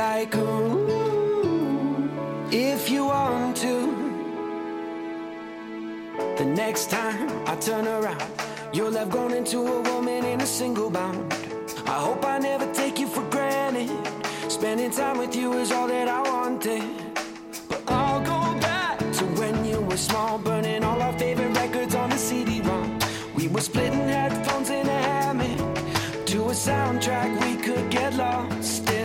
[0.03, 0.35] Like
[2.51, 3.75] if you want to.
[6.39, 8.31] The next time I turn around,
[8.73, 11.33] you'll have grown into a woman in a single bound.
[11.95, 13.89] I hope I never take you for granted.
[14.49, 16.83] Spending time with you is all that I wanted.
[17.69, 22.09] But I'll go back to when you were small, burning all our favorite records on
[22.09, 22.99] the CD-ROM.
[23.37, 25.75] We were splitting headphones in a hammock
[26.31, 29.02] to a soundtrack we could get lost in.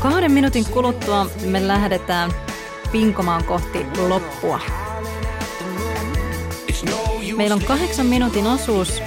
[0.00, 2.30] Kahden minuutin kuluttua me lähdetään
[2.92, 4.60] pinkomaan kohti loppua.
[7.36, 9.02] Meillä on kahdeksan minuutin osuus,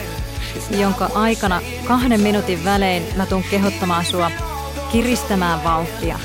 [0.71, 4.31] jonka aikana kahden minuutin välein mä tuun kehottamaan sua
[4.91, 6.19] kiristämään vauhtia.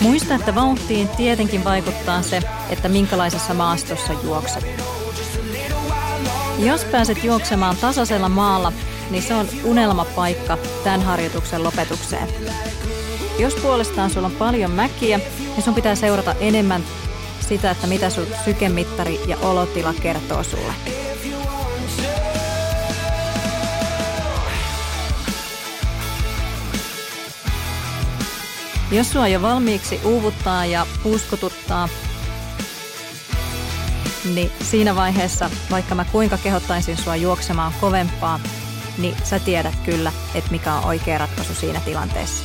[0.00, 4.64] Muista, että vauhtiin tietenkin vaikuttaa se, että minkälaisessa maastossa juokset.
[6.58, 8.72] Jos pääset juoksemaan tasaisella maalla,
[9.10, 12.28] niin se on unelmapaikka tämän harjoituksen lopetukseen.
[13.38, 16.84] Jos puolestaan sulla on paljon mäkiä, niin sun pitää seurata enemmän
[17.40, 20.74] sitä, että mitä sun sykemittari ja olotila kertoo sulle.
[28.90, 31.88] Jos sua jo valmiiksi uuvuttaa ja puuskotuttaa,
[34.34, 38.40] niin siinä vaiheessa, vaikka mä kuinka kehottaisin sua juoksemaan kovempaa,
[38.98, 42.44] niin sä tiedät kyllä, että mikä on oikea ratkaisu siinä tilanteessa.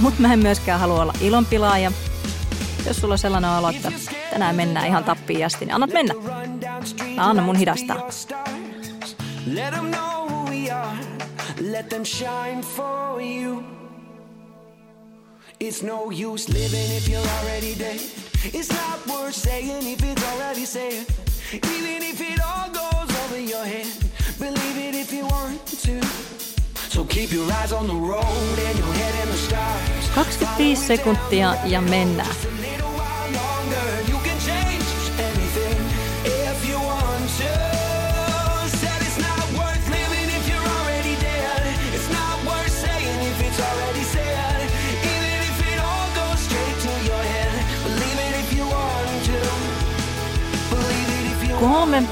[0.00, 1.92] Mutta mä en myöskään halua olla ilonpilaaja.
[2.86, 3.92] Jos sulla on sellainen olo, että
[4.30, 6.14] tänään mennään ihan tappiin asti, niin annat mennä.
[7.16, 8.08] Mä annan mun hidastaa.
[11.60, 13.62] Let them shine for you.
[15.60, 18.00] It's no use living if you're already dead.
[18.52, 21.06] It's not worth saying if it's already said.
[21.52, 23.86] Even if it all goes over your head,
[24.38, 26.00] believe it if you want to.
[26.88, 30.10] So keep your eyes on the road and your head in the stars.
[30.14, 32.36] 25 sekuntia ja mennään.
[51.60, 52.02] Kolme,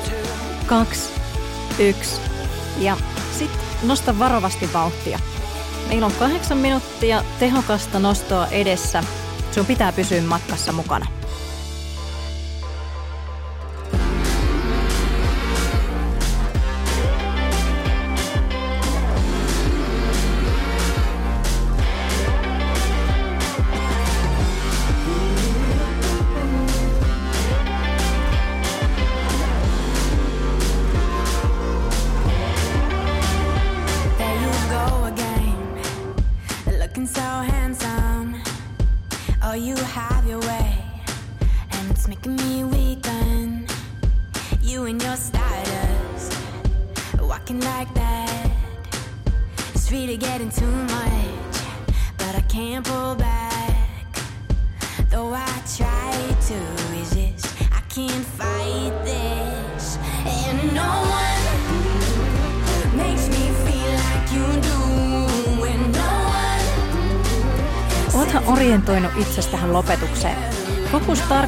[0.66, 1.19] kaksi,
[1.80, 2.20] yksi.
[2.78, 2.96] Ja
[3.38, 5.18] sitten nosta varovasti vauhtia.
[5.88, 9.04] Meillä on kahdeksan minuuttia tehokasta nostoa edessä.
[9.52, 11.19] Sun pitää pysyä matkassa mukana.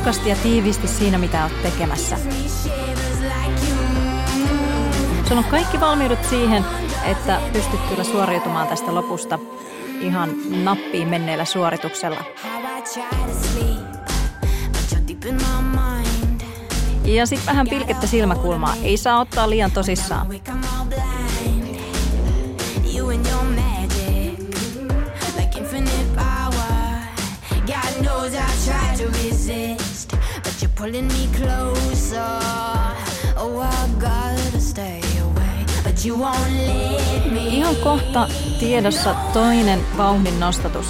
[0.03, 2.17] Tarkasti ja tiiviisti siinä, mitä olet tekemässä.
[5.29, 6.65] Sulla on kaikki valmiudet siihen,
[7.05, 9.39] että pystyt kyllä suoriutumaan tästä lopusta
[10.01, 10.31] ihan
[10.65, 12.25] nappiin menneellä suorituksella.
[17.05, 18.75] Ja sitten vähän pilkettä silmäkulmaa.
[18.83, 20.27] Ei saa ottaa liian tosissaan.
[30.83, 32.41] Pulling me closer.
[33.37, 37.47] Oh, I gotta stay away, but you won't let me.
[37.49, 38.29] Ihan kohta
[38.59, 40.87] tiedossa toinen vauhdin nostatus.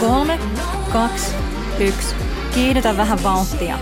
[0.00, 0.38] Kolme,
[0.92, 1.34] kaksi,
[1.78, 2.14] yksi.
[2.54, 3.78] Kiihdytä vähän vauhtia.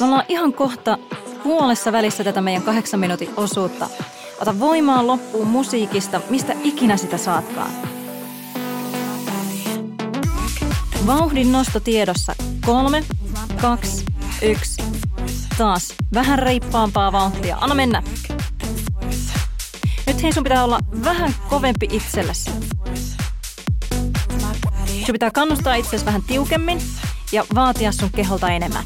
[0.00, 0.98] Me ollaan ihan kohta
[1.42, 3.88] puolessa välissä tätä meidän kahdeksan minuutin osuutta.
[4.40, 7.70] Ota voimaa loppuun musiikista, mistä ikinä sitä saatkaan.
[11.06, 12.34] Vauhdin nosto tiedossa.
[12.66, 13.04] Kolme,
[13.60, 14.04] kaksi,
[14.42, 14.82] yksi.
[15.58, 17.58] Taas vähän reippaampaa vauhtia.
[17.60, 18.02] Anna mennä.
[20.06, 22.50] Nyt hei sun pitää olla vähän kovempi itsellesi.
[25.06, 26.78] Sun pitää kannustaa itsesi vähän tiukemmin
[27.32, 28.84] ja vaatia sun keholta enemmän.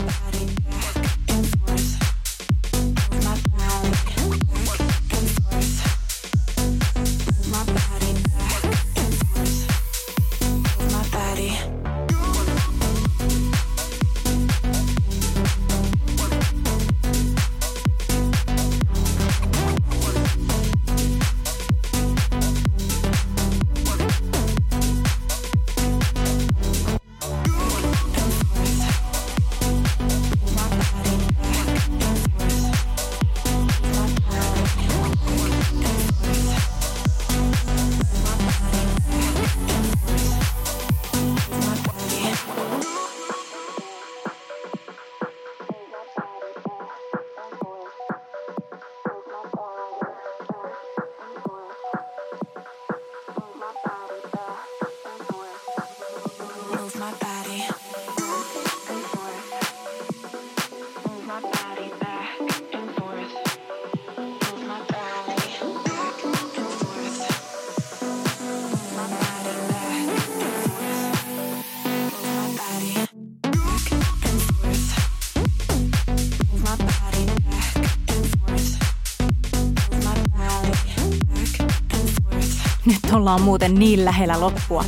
[83.14, 84.84] Ollaan muuten niin lähellä loppua.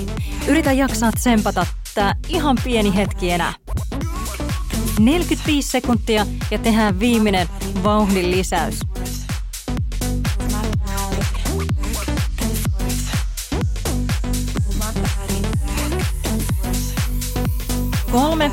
[0.48, 3.52] Yritä jaksaa tsempata tää ihan pieni hetki enää.
[5.00, 7.48] 45 sekuntia ja tehdään viimeinen
[7.82, 8.80] vauhdin lisäys.
[18.12, 18.50] Kolme,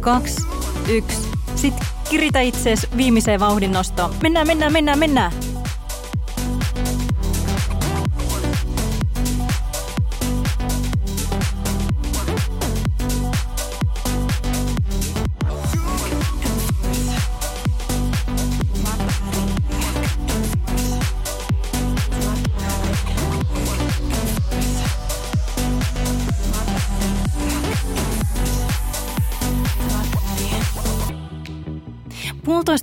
[0.00, 0.42] kaksi,
[0.88, 1.28] yksi.
[1.54, 4.14] Sitten kiritä itseesi viimeiseen vauhdin nostoon.
[4.22, 5.32] Mennään, mennään, mennään, mennään.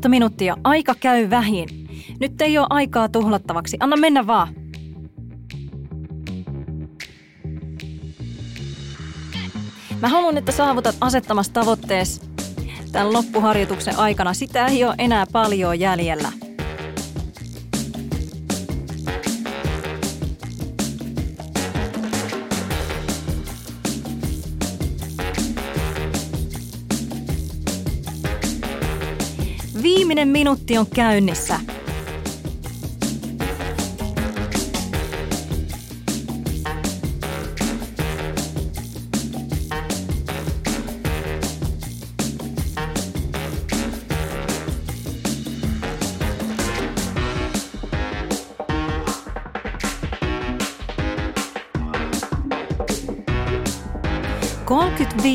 [0.04, 1.70] 15 minuuttia, aika käy vähin.
[2.20, 4.48] Nyt ei ole aikaa tuhlattavaksi, anna mennä vaan.
[10.02, 12.26] Mä haluan, että saavutat asettamassa tavoitteessa
[12.92, 14.34] tämän loppuharjoituksen aikana.
[14.34, 16.32] Sitä ei ole enää paljon jäljellä.
[30.34, 31.60] Minuutti on käynnissä.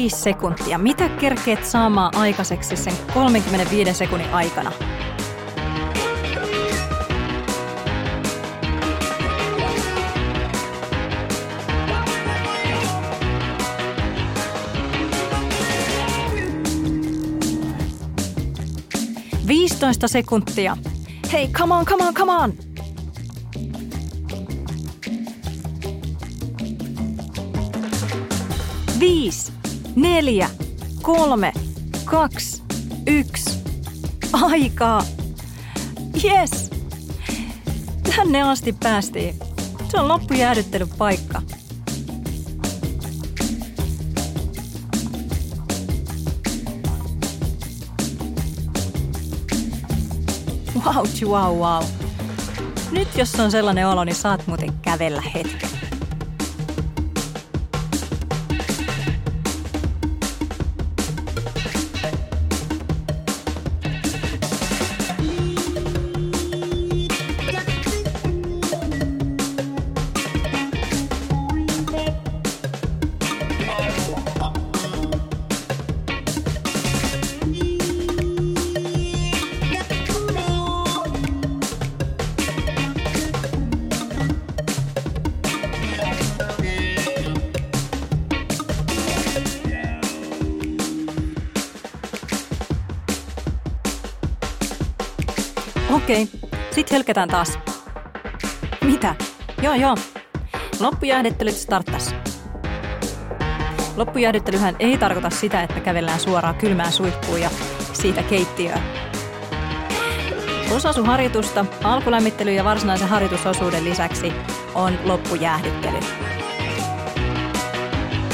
[0.09, 0.79] Sekuntia.
[0.79, 4.73] Mitä kerkeet saamaan aikaiseksi sen 35 sekunnin aikana?
[19.47, 20.77] Viisitoista sekuntia.
[21.33, 22.53] Hei, come on, come on, come on!
[29.01, 29.58] Viisi
[30.01, 30.51] neljä,
[31.03, 31.53] kolme,
[32.05, 32.63] kaksi,
[33.07, 33.59] yksi.
[34.33, 35.03] Aikaa.
[36.25, 36.71] Yes!
[38.17, 39.35] Tänne asti päästiin.
[39.89, 41.43] Se on loppujäädyttelypaikka.
[50.85, 51.85] Wow, wow, wow.
[52.91, 55.68] Nyt jos on sellainen olo, niin saat muuten kävellä hetken.
[96.99, 97.59] Sitten helketään taas.
[98.85, 99.15] Mitä?
[99.63, 99.97] Joo, joo.
[100.81, 102.15] Loppujäähdyttelyt starttas.
[103.97, 107.51] Loppujäähdyttelyhän ei tarkoita sitä, että kävellään suoraan kylmään suihkuun ja
[107.93, 108.83] siitä keittiöön.
[110.77, 114.33] Osasuharjoitusta, alkulämmittely ja varsinaisen harjoitusosuuden lisäksi
[114.75, 115.99] on loppujäähdyttely.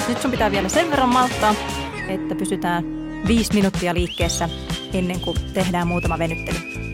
[0.09, 1.55] Nyt sun pitää vielä sen verran malttaa,
[2.09, 2.85] että pysytään
[3.27, 4.49] viisi minuuttia liikkeessä
[4.93, 6.94] ennen kuin tehdään muutama venyttely.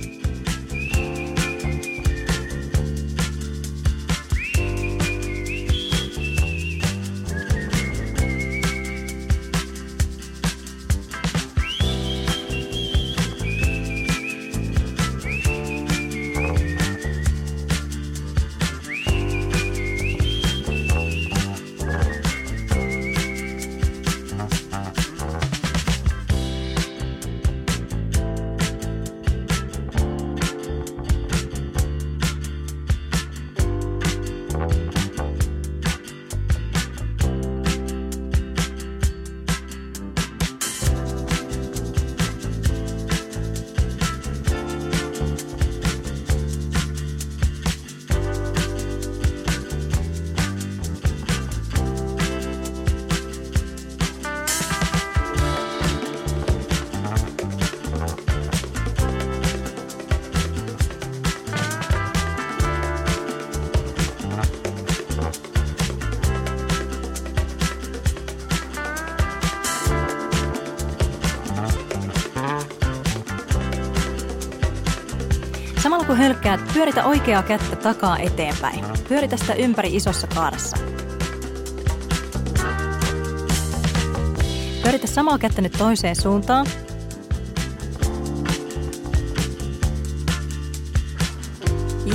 [76.51, 78.85] Hölkkäät, pyöritä oikeaa kättä takaa eteenpäin.
[79.09, 80.77] Pyöritä sitä ympäri isossa kaarassa.
[84.83, 86.67] Pyöritä samaa kättä nyt toiseen suuntaan.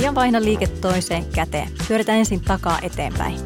[0.00, 1.68] Ja vaihda liike toiseen käteen.
[1.88, 3.36] Pyöritä ensin takaa eteenpäin.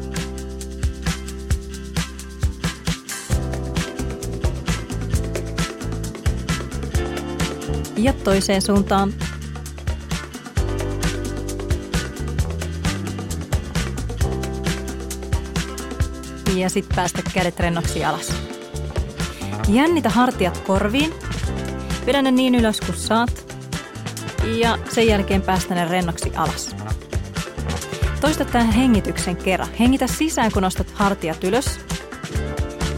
[7.97, 9.13] Ja toiseen suuntaan.
[16.55, 18.33] Ja sitten päästä kädet rennoksi alas.
[19.69, 21.13] Jännitä hartiat korviin.
[22.05, 23.55] Pidä ne niin ylös kuin saat.
[24.57, 26.75] Ja sen jälkeen päästä ne rennoksi alas.
[28.21, 29.69] Toista tämän hengityksen kerran.
[29.79, 31.79] Hengitä sisään, kun nostat hartiat ylös.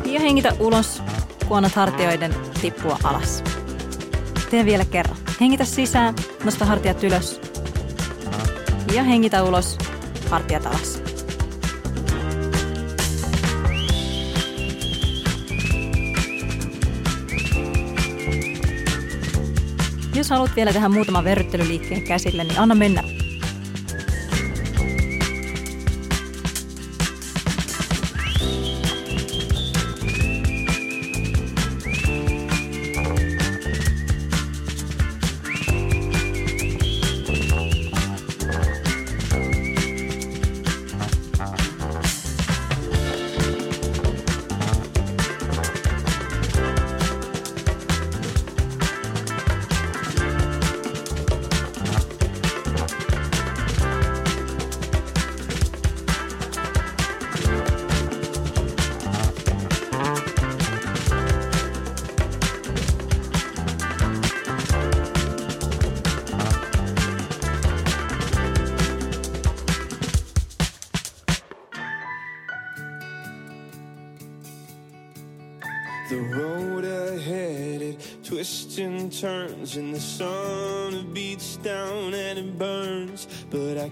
[0.06, 1.04] Ja hengitä ulos,
[1.48, 3.44] kun annat hartioiden tippua alas.
[4.50, 5.18] Tee vielä kerran.
[5.42, 7.42] Hengitä sisään, nosta hartiat ylös.
[8.94, 9.78] Ja hengitä ulos,
[10.30, 11.03] hartiat alas.
[20.24, 23.04] Jos haluat vielä tehdä muutaman verryttelyliikkeen käsille, niin anna mennä.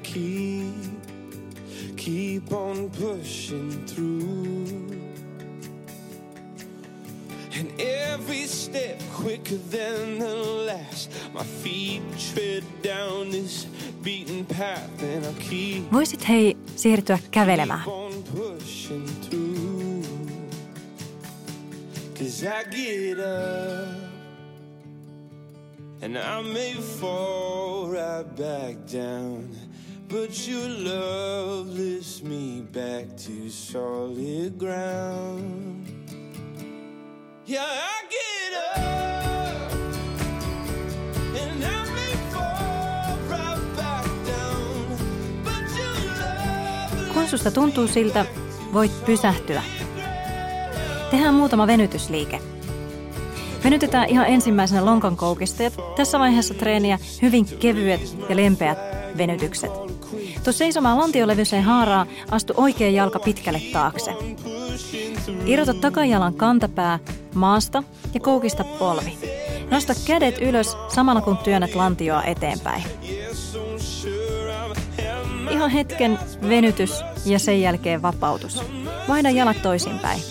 [0.04, 0.76] Keep,
[1.98, 4.92] keep on pushing through.
[7.54, 10.36] And every step quicker than the
[10.68, 11.12] last.
[11.34, 13.66] My feet tread down this
[14.04, 15.92] beaten path, and I keep.
[15.92, 17.84] Voisit hei siirtyä kävelemään.
[17.84, 19.72] keep on pushing through.
[22.18, 24.12] Cause I get up
[26.02, 29.61] and I may fall right back down.
[30.12, 35.88] But your love lifts me back to solid ground.
[37.48, 39.74] Yeah, I get up
[41.42, 44.98] and I may fall right back down.
[45.44, 48.26] But your love Kun susta tuntuu siltä,
[48.74, 49.64] voit pysähtyä.
[51.12, 52.40] Tehdään muutama venytysliike.
[53.64, 58.78] Venytetään ihan ensimmäisenä lonkan koukista ja tässä vaiheessa treeniä hyvin kevyet ja lempeät
[59.18, 60.01] venytykset.
[60.44, 64.14] Tuossa seisomaan lantiolevyiseen haaraa astu oikea jalka pitkälle taakse.
[65.46, 67.00] Irrota takajalan kantapää
[67.36, 67.84] maasta
[68.14, 69.18] ja koukista polvi.
[69.72, 72.84] Nosta kädet ylös samalla kun työnnät lantioa eteenpäin.
[75.50, 76.20] Ihan hetken
[76.50, 78.64] venytys ja sen jälkeen vapautus.
[79.08, 80.22] Vaihda jalat toisinpäin.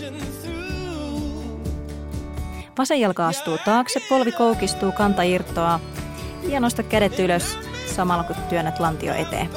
[2.79, 5.81] Vasen jalka astuu taakse, polvi koukistuu, kanta irtoaa
[6.49, 7.59] ja nosta kädet ylös
[7.95, 9.49] samalla kun työnnät lantio eteen.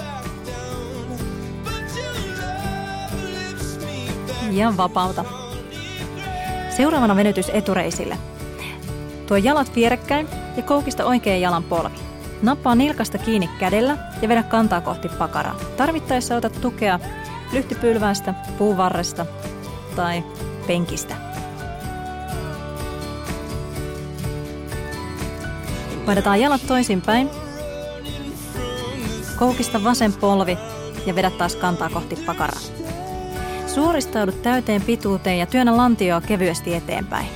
[4.54, 5.26] Ja vapauta.
[6.78, 8.18] Seuraavana venytys etureisille.
[9.28, 10.28] Tuo jalat vierekkäin
[10.58, 11.95] ja koukista oikean jalan polvi.
[12.41, 15.56] Nappaa nilkasta kiinni kädellä ja vedä kantaa kohti pakaraa.
[15.78, 16.99] Tarvittaessa ota tukea
[17.54, 19.26] lyhtypylvästä, puuvarresta
[19.95, 20.24] tai
[20.68, 21.16] penkistä.
[26.08, 27.30] Vaihdetaan jalat toisinpäin.
[29.39, 30.58] Koukista vasen polvi
[31.06, 32.83] ja vedä taas kantaa kohti pakaraa.
[33.76, 37.28] Suoristaudu täyteen pituuteen ja työnnä lantioa kevyesti eteenpäin.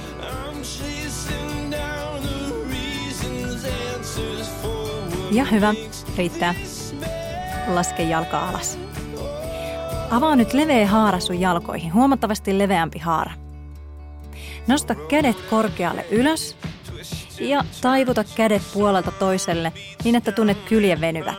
[5.31, 5.73] Ja hyvä,
[6.17, 6.55] riittää.
[7.67, 8.79] Laske jalka alas.
[10.11, 13.31] Avaa nyt leveä haara sun jalkoihin, huomattavasti leveämpi haara.
[14.67, 16.57] Nosta kädet korkealle ylös
[17.39, 19.73] ja taivuta kädet puolelta toiselle
[20.03, 21.33] niin, että tunnet kyljen venyvä.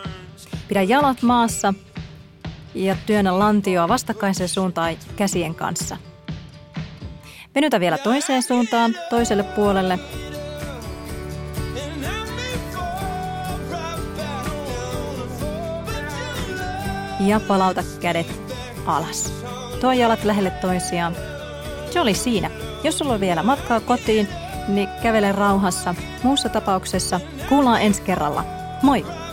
[0.68, 1.74] Pidä jalat maassa
[2.78, 5.96] ja työnnä lantioa vastakkaiseen suuntaan käsien kanssa.
[7.54, 9.98] Venytä vielä toiseen suuntaan, toiselle puolelle.
[17.20, 18.40] Ja palauta kädet
[18.86, 19.32] alas.
[19.80, 21.16] Tuo jalat lähelle toisiaan.
[21.90, 22.50] Se oli siinä.
[22.84, 24.28] Jos sulla on vielä matkaa kotiin,
[24.68, 25.94] niin kävele rauhassa.
[26.22, 28.44] Muussa tapauksessa kuullaan ensi kerralla.
[28.82, 29.27] Moi!